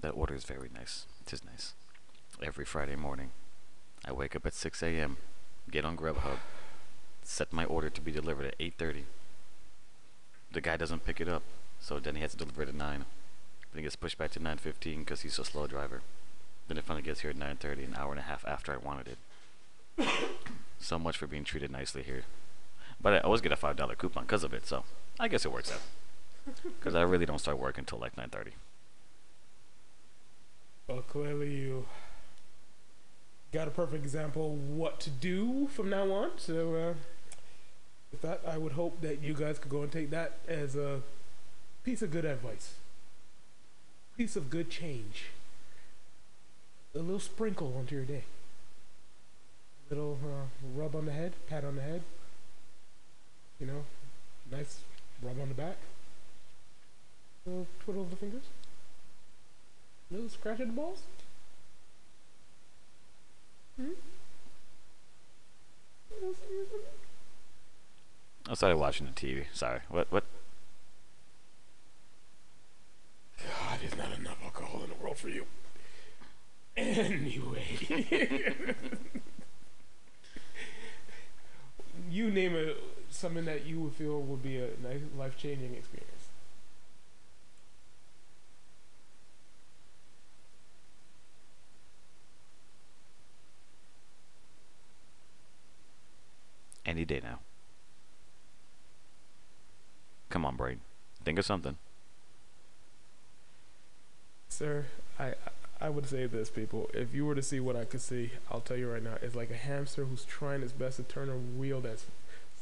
[0.01, 1.05] That order is very nice.
[1.25, 1.73] It is nice.
[2.41, 3.29] Every Friday morning,
[4.03, 5.17] I wake up at 6 a.m.,
[5.69, 6.39] get on Grubhub,
[7.23, 9.03] set my order to be delivered at 8:30.
[10.51, 11.43] The guy doesn't pick it up,
[11.79, 13.05] so then he has to deliver it at 9.
[13.71, 16.01] Then it gets pushed back to 9:15 because he's a slow driver.
[16.67, 19.07] Then it finally gets here at 9:30, an hour and a half after I wanted
[19.07, 20.07] it.
[20.79, 22.23] so much for being treated nicely here.
[22.99, 24.83] But I always get a five dollar coupon because of it, so
[25.19, 25.81] I guess it works out.
[26.63, 28.53] Because I really don't start work until like 9:30.
[30.91, 31.85] Well, clearly you
[33.53, 36.31] got a perfect example what to do from now on.
[36.35, 36.93] So, uh,
[38.11, 41.01] with that, I would hope that you guys could go and take that as a
[41.85, 42.73] piece of good advice,
[44.17, 45.27] piece of good change,
[46.93, 48.25] a little sprinkle onto your day,
[49.89, 52.01] a little uh, rub on the head, pat on the head,
[53.61, 53.85] you know,
[54.51, 54.81] nice
[55.23, 55.77] rub on the back,
[57.45, 58.43] little twiddle of the fingers,
[60.11, 61.03] little scratch the balls.
[63.77, 63.91] Hmm?
[66.13, 66.79] Little something, something.
[68.49, 69.45] I started watching the TV.
[69.53, 69.79] Sorry.
[69.89, 70.11] What?
[70.11, 70.25] What?
[73.37, 75.45] God, there's not enough alcohol in the world for you.
[76.75, 77.63] Anyway.
[82.09, 82.77] you name it
[83.09, 86.20] something that you would feel would be a nice life changing experience.
[96.85, 97.39] Any day now.
[100.29, 100.79] Come on, brain.
[101.23, 101.77] Think of something.
[104.49, 104.85] Sir,
[105.19, 105.35] I I-
[105.83, 106.91] I would say this, people.
[106.93, 109.33] If you were to see what I could see, I'll tell you right now, it's
[109.35, 112.05] like a hamster who's trying his best to turn a wheel that's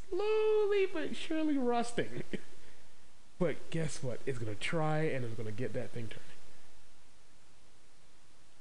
[0.10, 2.24] slowly but surely rusting.
[3.40, 4.22] but guess what?
[4.26, 6.24] It's gonna try and it's gonna get that thing turning.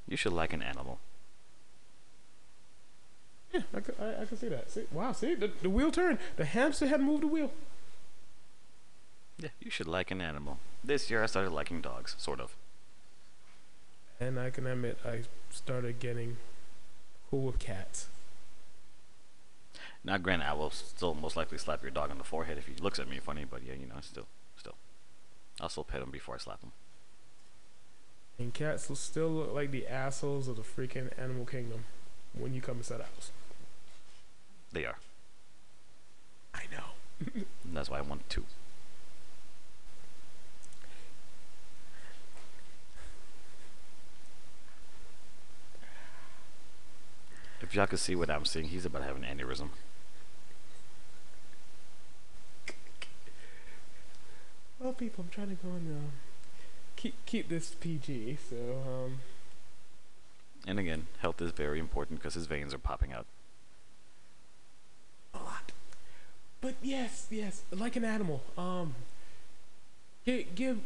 [0.09, 0.99] You should like an animal.
[3.59, 4.71] Yeah, I could, I, I could see that.
[4.71, 6.19] See, wow, see, the, the wheel turned.
[6.37, 7.51] The hamster had moved the wheel.
[9.39, 10.59] Yeah, you should like an animal.
[10.85, 12.55] This year I started liking dogs, sort of.
[14.21, 16.37] And I can admit, I started getting
[17.31, 18.09] cool with cats.
[20.05, 22.75] Now, granted, I will still most likely slap your dog on the forehead if he
[22.81, 24.75] looks at me funny, but yeah, you know, still, still.
[25.61, 26.73] I'll still pet him before I slap him.
[28.39, 31.85] And cats will still look like the assholes of the freaking animal kingdom
[32.33, 33.33] when you come inside the house.
[34.73, 34.97] They are.
[36.55, 37.43] I know.
[37.65, 38.45] That's why I want two.
[47.61, 49.71] If y'all could see what I'm seeing, he's about to have an aneurysm.
[54.79, 56.11] Well, people, I'm trying to go and uh,
[56.97, 58.39] keep keep this PG.
[58.49, 59.19] So, um,
[60.67, 63.27] And again, health is very important because his veins are popping out.
[65.35, 65.73] a lot.
[66.61, 68.43] But yes, yes, like an animal.
[68.57, 68.95] Um,
[70.25, 70.79] give, give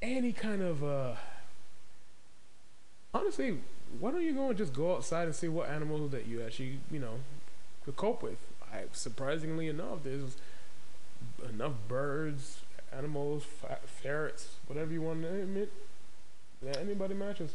[0.00, 1.14] any kind of uh.
[3.12, 3.58] Honestly,
[3.98, 6.78] why don't you go and just go outside and see what animals that you actually,
[6.90, 7.14] you know,
[7.84, 8.38] could cope with?
[8.72, 10.36] I surprisingly enough, there's
[11.48, 12.60] enough birds,
[12.96, 13.44] animals,
[13.86, 15.72] ferrets, whatever you want to name it.
[16.62, 17.54] That anybody matches.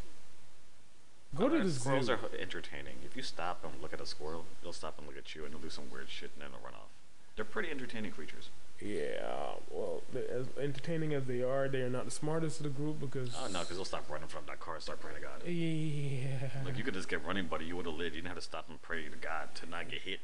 [1.34, 2.12] Go to the squirrels zoo.
[2.12, 2.96] are entertaining.
[3.04, 5.52] If you stop and look at a squirrel, they'll stop and look at you, and
[5.52, 6.88] they'll do some weird shit, and then they'll run off.
[7.36, 8.50] They're pretty entertaining creatures.
[8.80, 13.00] Yeah, well, as entertaining as they are, they are not the smartest of the group
[13.00, 13.34] because.
[13.40, 15.46] Oh no, because they'll stop running from that car and start praying to God.
[15.46, 16.50] Yeah.
[16.64, 17.64] Like you could just get running, buddy.
[17.64, 18.14] You would have lived.
[18.14, 20.20] You didn't have to stop and pray to God to not get hit.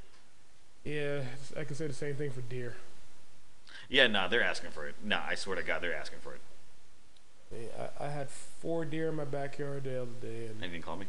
[0.84, 1.22] Yeah,
[1.58, 2.76] I can say the same thing for deer.
[3.88, 4.94] Yeah, nah, they're asking for it.
[5.04, 6.40] Nah, I swear to God, they're asking for it.
[7.52, 10.68] Yeah, I, I had four deer in my backyard the other day, and And you
[10.70, 11.06] didn't call me.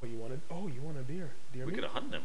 [0.00, 0.40] what you wanted?
[0.50, 1.30] Oh, you want a deer?
[1.52, 2.24] Deer We could have hunted them.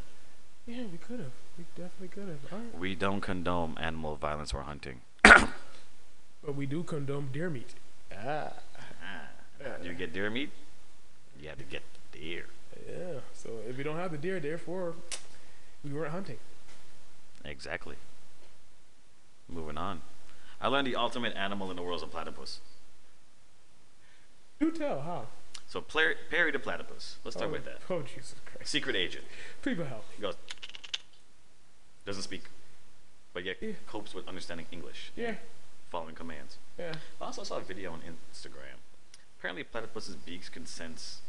[0.67, 1.31] Yeah, we could have.
[1.57, 2.51] We definitely could have.
[2.51, 2.79] All right.
[2.79, 5.01] We don't condone animal violence or hunting.
[6.45, 7.73] But we do condone deer meat.
[8.15, 8.53] Ah.
[9.03, 10.51] Ah, do you get deer meat?
[11.41, 12.45] You have to get the deer.
[12.87, 13.21] Yeah.
[13.33, 14.93] So if we don't have the deer, therefore,
[15.83, 16.37] we weren't hunting.
[17.43, 17.95] Exactly.
[19.49, 20.01] Moving on.
[20.61, 22.59] I learned the ultimate animal in the world is a platypus.
[24.59, 25.27] Do tell how.
[25.67, 27.17] So Perry the platypus.
[27.23, 27.79] Let's start oh, with that.
[27.89, 28.71] Oh Jesus Christ!
[28.71, 29.25] Secret agent.
[29.61, 30.05] People help.
[30.15, 30.35] He goes.
[32.05, 32.43] Doesn't speak,
[33.33, 33.71] but yet Yeah.
[33.87, 35.11] copes with understanding English.
[35.15, 35.35] Yeah.
[35.89, 36.57] Following commands.
[36.77, 36.93] Yeah.
[37.19, 38.77] I also saw a video on Instagram.
[39.39, 41.21] Apparently, platypus's beaks can sense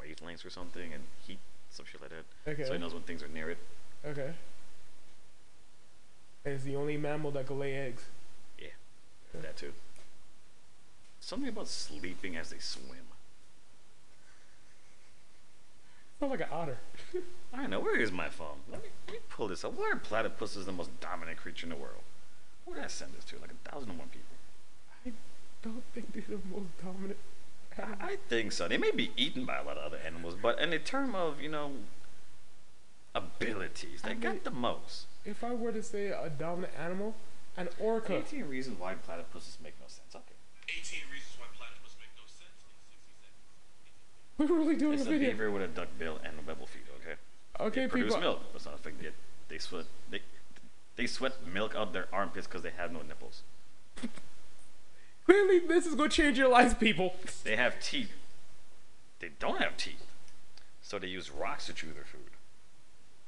[0.00, 1.38] wavelengths or something and heat,
[1.70, 2.50] some shit like that.
[2.50, 2.64] Okay.
[2.64, 3.58] So he knows when things are near it.
[4.04, 4.32] Okay.
[6.44, 8.06] And it's the only mammal that can lay eggs.
[9.40, 9.72] That too.
[11.20, 12.98] Something about sleeping as they swim.
[16.20, 16.78] Sounds like an otter.
[17.52, 17.80] I don't know.
[17.80, 18.58] Where is my phone?
[18.70, 19.72] Let me, let me pull this up.
[19.76, 22.02] Why are platypuses the most dominant creature in the world?
[22.64, 23.36] Where did I send this to?
[23.40, 24.36] Like a thousand and one people.
[25.06, 25.12] I
[25.62, 27.16] don't think they're the most dominant.
[27.76, 27.96] animal.
[28.00, 28.68] I think so.
[28.68, 31.40] They may be eaten by a lot of other animals, but in the term of,
[31.40, 31.72] you know,
[33.14, 35.06] abilities, they I mean- got the most.
[35.24, 37.14] If I were to say a dominant animal,
[37.56, 38.16] an orca.
[38.18, 40.14] 18 reasons why platypuses make no sense.
[40.14, 40.34] Okay.
[40.68, 44.50] 18 reasons why platypuses make no sense in 60 seconds.
[44.50, 45.30] We're really doing It's a a video.
[45.30, 47.16] beaver with a duck bill and a webble feet, okay?
[47.60, 48.20] Okay, they produce people.
[48.20, 48.40] milk.
[48.52, 49.12] Let's not forget.
[49.48, 49.84] They sweat.
[50.10, 50.20] They,
[50.96, 53.42] they sweat milk out their armpits because they have no nipples.
[55.26, 57.14] Clearly, this is gonna change your lives, people.
[57.44, 58.10] They have teeth.
[59.20, 60.04] They don't have teeth.
[60.80, 62.30] So they use rocks to chew their food.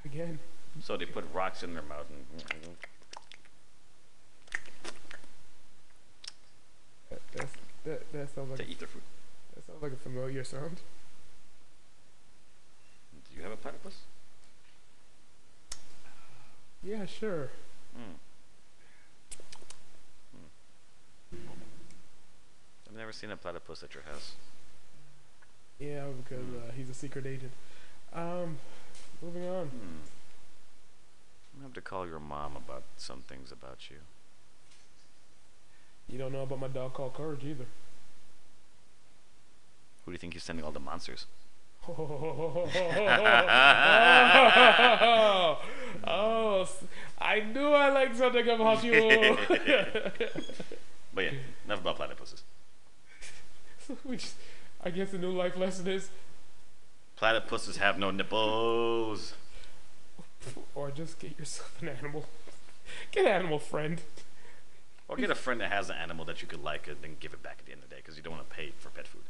[0.04, 0.38] Again,
[0.82, 2.74] So they put rocks in their mouth and mm, mm, mm.
[7.34, 7.52] That's,
[7.84, 9.02] that that sounds like to eat their food.
[9.54, 10.80] that sounds like a familiar sound.
[13.28, 13.94] Do you have a platypus?
[16.82, 17.50] Yeah, sure.
[17.96, 18.14] Hmm.
[22.88, 24.32] I've never seen a platypus at your house.
[25.80, 27.52] Yeah, because uh, he's a secret agent.
[28.12, 28.58] Um,
[29.20, 29.66] moving on.
[29.66, 29.74] Hmm.
[31.54, 33.96] I'm gonna have to call your mom about some things about you.
[36.08, 37.66] You don't know about my dog called Courage either.
[40.04, 41.26] Who do you think you're sending all the monsters?
[41.88, 41.94] oh,
[46.06, 46.68] oh,
[47.20, 49.36] I knew I liked something about you.
[51.14, 51.30] But yeah,
[51.64, 52.42] enough about platypuses.
[54.02, 54.30] Which,
[54.82, 56.10] I guess the new life lesson is,
[57.20, 59.34] Platypuses have no nipples.
[60.74, 62.26] or just get yourself an animal.
[63.12, 64.00] Get an animal friend.
[65.14, 67.32] Or get a friend that has an animal that you could like and then give
[67.32, 68.90] it back at the end of the day because you don't want to pay for
[68.90, 69.22] pet food.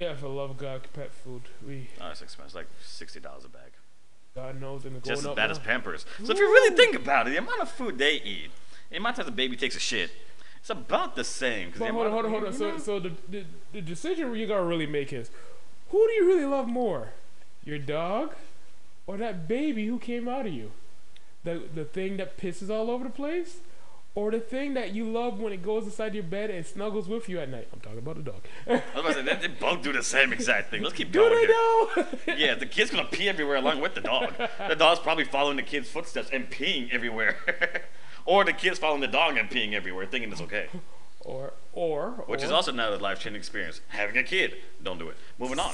[0.00, 1.42] Yeah, for the love of God, pet food.
[1.66, 2.46] We, Oh, it's expensive.
[2.46, 3.72] It's like sixty dollars a bag.
[4.34, 5.50] God knows, and it's Just as bad now.
[5.52, 6.04] as Pampers.
[6.22, 8.50] So if you really think about it, the amount of food they eat,
[8.90, 10.10] the amount of times a baby takes a shit,
[10.58, 11.70] it's about the same.
[11.70, 12.52] 'cause But the hold on, hold on, hold on.
[12.52, 12.78] So, know?
[12.78, 15.30] so the, the the decision you gotta really make is,
[15.90, 17.12] who do you really love more,
[17.64, 18.34] your dog,
[19.06, 20.72] or that baby who came out of you,
[21.44, 23.60] the the thing that pisses all over the place,
[24.16, 27.28] or the thing that you love when it goes inside your bed and snuggles with
[27.28, 27.68] you at night.
[27.72, 28.40] I'm talking about the dog.
[28.66, 30.82] I was about to say, they, both do the same exact thing.
[30.82, 31.48] Let's keep do going they here.
[32.26, 32.36] know?
[32.36, 34.32] Yeah, the kid's gonna pee everywhere along with the dog.
[34.68, 37.36] The dog's probably following the kid's footsteps and peeing everywhere.
[38.26, 40.66] or the kid's following the dog and peeing everywhere, thinking it's okay.
[41.20, 43.80] or or Which is also not a life changing experience.
[43.88, 45.16] Having a kid, don't do it.
[45.38, 45.72] Moving on.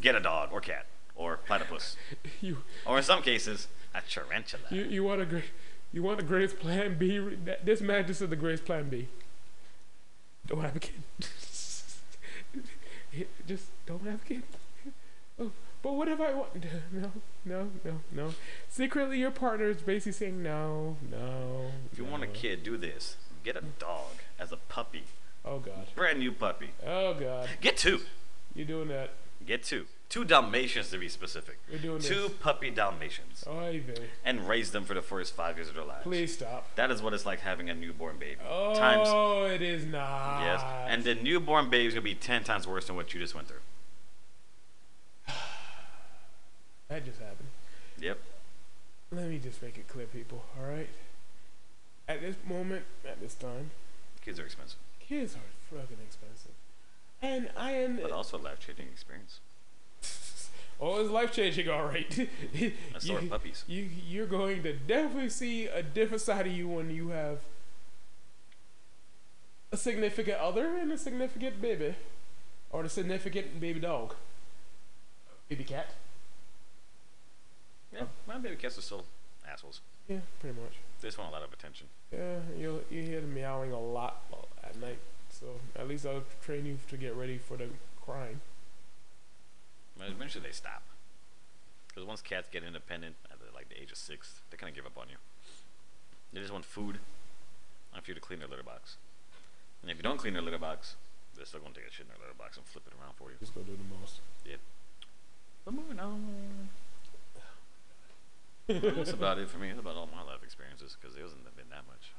[0.00, 1.96] Get a dog or cat or platypus.
[2.40, 4.62] you Or in some cases, a tarantula.
[4.70, 5.44] you you want a great.
[5.92, 7.36] You want the greatest plan B?
[7.62, 9.08] This man just said the greatest plan B.
[10.46, 11.02] Don't have a kid.
[13.46, 14.42] just don't have a kid.
[15.38, 15.52] Oh,
[15.82, 16.50] but what if I want?
[16.92, 17.10] No,
[17.44, 18.34] no, no, no.
[18.68, 21.72] Secretly, your partner is basically saying no, no.
[21.90, 23.16] If you want a kid, do this.
[23.44, 25.04] Get a dog as a puppy.
[25.44, 25.88] Oh God.
[25.96, 26.70] Brand new puppy.
[26.86, 27.48] Oh God.
[27.60, 28.00] Get two.
[28.54, 29.10] You're doing that.
[29.46, 29.86] Get two.
[30.08, 31.58] Two Dalmatians to be specific.
[31.70, 32.32] We're doing Two this.
[32.40, 33.44] puppy Dalmatians.
[33.46, 34.10] Oh, vey.
[34.24, 36.02] And raise them for the first five years of their lives.
[36.02, 36.74] Please stop.
[36.76, 38.40] That is what it's like having a newborn baby.
[38.46, 39.08] Oh, Times.
[39.54, 40.40] it is not.
[40.42, 40.62] Yes.
[40.88, 43.34] And the newborn baby is going to be 10 times worse than what you just
[43.34, 43.60] went through.
[46.88, 47.48] that just happened.
[48.00, 48.18] Yep.
[49.12, 50.44] Let me just make it clear, people.
[50.60, 50.88] All right.
[52.08, 53.70] At this moment, at this time,
[54.24, 54.78] Kids are expensive.
[55.00, 56.41] kids are fucking expensive,
[57.22, 57.96] and I am.
[58.02, 59.40] But also a life changing experience.
[60.84, 62.28] Oh, it's life changing, all right.
[62.92, 63.62] That's so are you, puppies.
[63.68, 67.38] you you're going to definitely see a different side of you when you have
[69.70, 71.94] a significant other and a significant baby,
[72.70, 74.16] or the significant baby dog,
[75.48, 75.90] baby cat.
[77.92, 78.04] Yeah.
[78.26, 79.04] My baby cats are still
[79.48, 79.82] assholes.
[80.08, 80.72] Yeah, pretty much.
[81.00, 81.86] They just want a lot of attention.
[82.12, 84.22] Yeah, you you hear them meowing a lot
[84.64, 84.98] at night.
[85.32, 87.68] So at least I'll train you to get ready for the
[88.04, 88.40] crime.
[89.98, 90.82] Eventually they stop.
[91.88, 94.76] Because once cats get independent at the, like the age of six, they kind of
[94.76, 95.16] give up on you.
[96.32, 96.98] They just want food
[97.92, 98.96] and for you to clean their litter box.
[99.82, 100.96] And if you don't clean their litter box,
[101.36, 103.14] they're still going to take a shit in their litter box and flip it around
[103.16, 103.36] for you.
[103.40, 104.20] Just go do the most.
[104.44, 104.56] Yeah.
[105.64, 106.68] But moving on.
[108.68, 109.68] That's about it for me.
[109.68, 112.12] That's about all my life experiences because it hasn't been that much.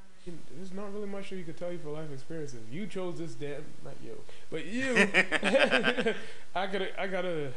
[0.56, 2.60] There's not really much that you could tell you for life experiences.
[2.72, 4.18] You chose this damn, not you,
[4.50, 4.94] but you.
[6.56, 7.52] I gotta, I gotta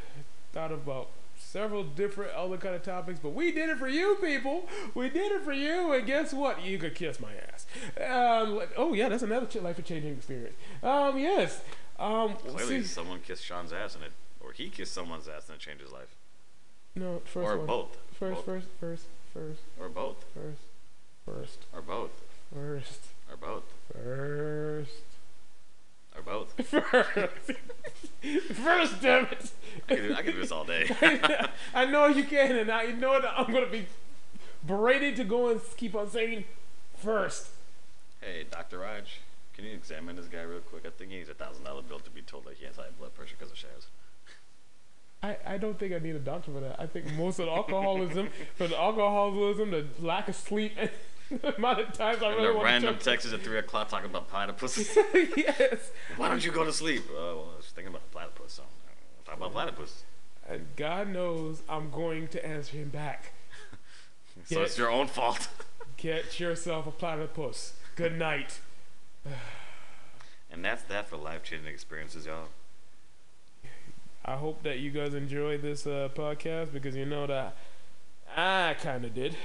[0.53, 1.09] thought about
[1.39, 4.67] several different other kind of topics, but we did it for you, people.
[4.95, 6.65] We did it for you, and guess what?
[6.65, 7.67] You could kiss my ass.
[7.99, 10.57] Um, oh yeah, that's another ch- life changing experience.
[10.83, 11.61] Um, yes.
[11.99, 15.57] Um, Clearly, see- someone kissed Sean's ass and it, or he kissed someone's ass and
[15.57, 16.15] it changed his life.
[16.95, 17.67] No, first or one.
[17.67, 17.97] both.
[18.19, 18.45] First, both.
[18.47, 19.05] first, first,
[19.35, 20.25] first, Or both.
[20.35, 20.63] first,
[21.27, 22.11] first, Or both.
[22.55, 23.65] First, Or both.
[23.93, 25.03] first,
[26.17, 26.53] Or both.
[26.67, 27.53] first,
[28.55, 29.03] first.
[29.03, 29.51] Damn it!
[29.89, 30.89] I can do, I can do this all day.
[31.75, 33.87] I know you can, and I know that I'm gonna be
[34.67, 36.45] berated to go and keep on saying
[36.97, 37.49] first.
[38.21, 38.79] hey, Dr.
[38.79, 39.21] Raj,
[39.55, 40.85] can you examine this guy real quick?
[40.87, 42.85] I think he needs a thousand dollar bill to be told that he has high
[42.99, 43.87] blood pressure because of Shaz.
[45.23, 46.77] I, I don't think I need a doctor for that.
[46.79, 50.73] I think most of the alcoholism, for the alcoholism, the lack of sleep,
[51.31, 53.89] the amount of times I And really the want random to texts at three o'clock
[53.89, 54.97] talking about platypus.
[55.37, 55.91] yes.
[56.17, 57.05] Why don't you go to sleep?
[57.11, 58.53] Uh, well, I was thinking about the platypus.
[58.55, 58.63] So
[59.25, 60.05] talk about platypus.
[60.49, 63.33] And God knows I'm going to answer him back.
[64.45, 64.67] So Yeah.
[64.67, 65.49] it's your own fault.
[65.97, 67.73] Get yourself a platypus.
[67.97, 68.61] Good night.
[70.53, 72.49] and that's that for life changing experiences, y'all.
[74.25, 77.57] I hope that you guys enjoyed this uh, podcast because you know that
[78.37, 79.37] I kind of did.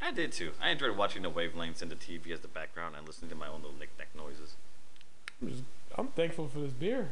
[0.00, 0.52] I did too.
[0.62, 3.48] I enjoyed watching the wavelengths in the TV as the background and listening to my
[3.48, 4.54] own little knick-knack noises.
[5.42, 5.62] I'm, just,
[5.96, 7.08] I'm thankful for this beer.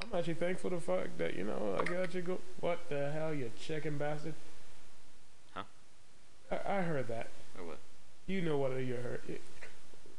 [0.00, 2.38] I'm actually thankful the fact that you know I got you go.
[2.60, 4.34] What the hell, you chicken bastard?
[5.54, 5.64] Huh?
[6.50, 7.28] I, I heard that.
[7.58, 7.78] Or what?
[8.26, 9.22] You know what you heard.
[9.28, 9.40] It,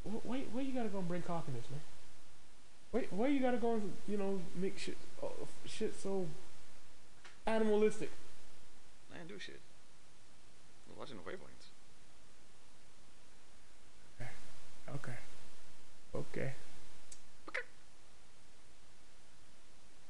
[0.03, 1.79] wh- why, why you gotta go and bring cockiness, man?
[2.91, 5.31] Why, why you gotta go and you know make shit, oh,
[5.65, 6.25] shit so
[7.45, 8.11] animalistic?
[9.13, 9.59] I didn't do shit.
[10.87, 11.58] I was watching the wavelengths.
[14.95, 15.17] Okay.
[16.15, 16.53] Okay.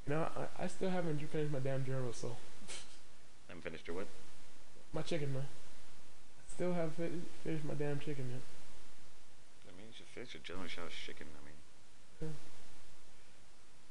[0.07, 2.35] You know, I, I still haven't finished my damn journal, so
[3.51, 4.07] I'm finished your what?
[4.91, 5.43] my chicken, man.
[5.43, 8.41] I still haven't fin- finished my damn chicken yet.
[9.67, 11.27] I mean, you should finish your general shower chicken.
[11.39, 12.33] I mean,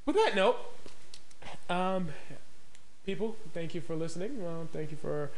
[0.07, 0.57] With that note,
[1.71, 2.09] um,
[3.07, 4.43] people, thank you for listening.
[4.45, 5.31] Uh, thank you for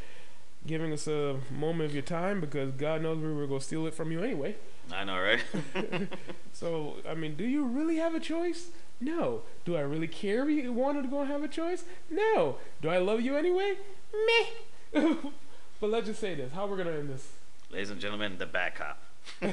[0.66, 3.94] giving us a moment of your time because God knows we were gonna steal it
[3.94, 4.56] from you anyway.
[4.92, 5.40] I know, right?
[6.52, 8.70] So, I mean, do you really have a choice?
[9.00, 9.42] No.
[9.64, 11.84] Do I really care if you wanted to go and have a choice?
[12.10, 12.56] No.
[12.82, 13.76] Do I love you anyway?
[14.12, 15.14] Meh.
[15.80, 16.52] but let's just say this.
[16.52, 17.28] How we're gonna end this?
[17.70, 19.00] Ladies and gentlemen, the bad cop.
[19.40, 19.52] Me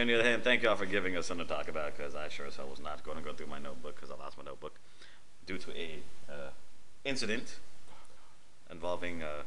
[0.00, 2.28] on the other hand, thank y'all for giving us something to talk about because I
[2.28, 4.44] sure as hell was not going to go through my notebook because I lost my
[4.44, 4.78] notebook
[5.46, 5.98] due to a
[6.30, 6.50] uh,
[7.04, 7.56] incident
[8.72, 9.42] involving uh,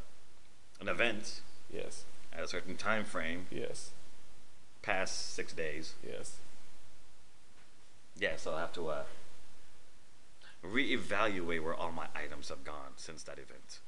[0.80, 2.04] an event Yes.
[2.32, 3.90] at a certain time frame Yes.
[4.82, 5.94] past six days.
[6.06, 6.36] Yes.
[8.18, 9.02] Yeah, so I'll have to uh,
[10.64, 13.80] reevaluate where all my items have gone since that event.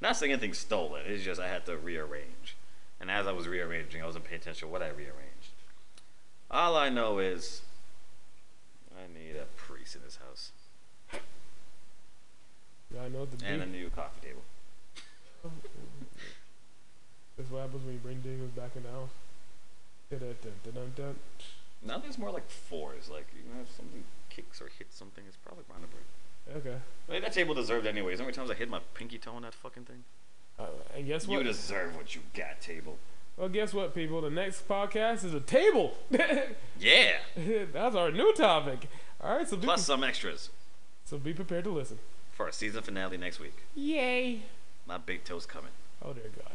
[0.00, 2.56] Not saying anything stolen, it's just I had to rearrange.
[3.00, 5.50] And as I was rearranging, I wasn't paying attention to what I rearranged.
[6.50, 7.62] All I know is
[8.96, 10.52] I need a priest in this house
[13.00, 14.42] I know the and a new coffee table.
[17.36, 19.10] That's what happens when you bring dingoes back in the house.
[21.86, 23.10] Now there's more like fours.
[23.10, 26.04] Like, you know, if something kicks or hits something, it's probably bound to break.
[26.58, 26.76] Okay.
[27.08, 28.18] Like, that table deserved anyways.
[28.18, 30.04] How many times I hit my pinky toe on that fucking thing?
[30.58, 30.66] Uh,
[30.96, 31.38] and guess what?
[31.38, 32.98] You deserve what you got, table.
[33.36, 34.20] well, guess what, people?
[34.20, 35.94] The next podcast is a table.
[36.78, 37.18] Yeah!
[37.72, 38.88] That's our new topic.
[39.20, 40.50] All right, so be, Plus some extras
[41.04, 41.98] so be prepared to listen.
[42.34, 43.56] For our season finale next week.
[43.74, 44.42] Yay!
[44.86, 45.70] My big toe's coming.
[46.02, 46.52] Oh dear God.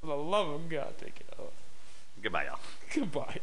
[0.00, 1.52] For the love of God, take it off.
[2.20, 2.58] Goodbye, y'all.
[2.92, 3.38] Goodbye.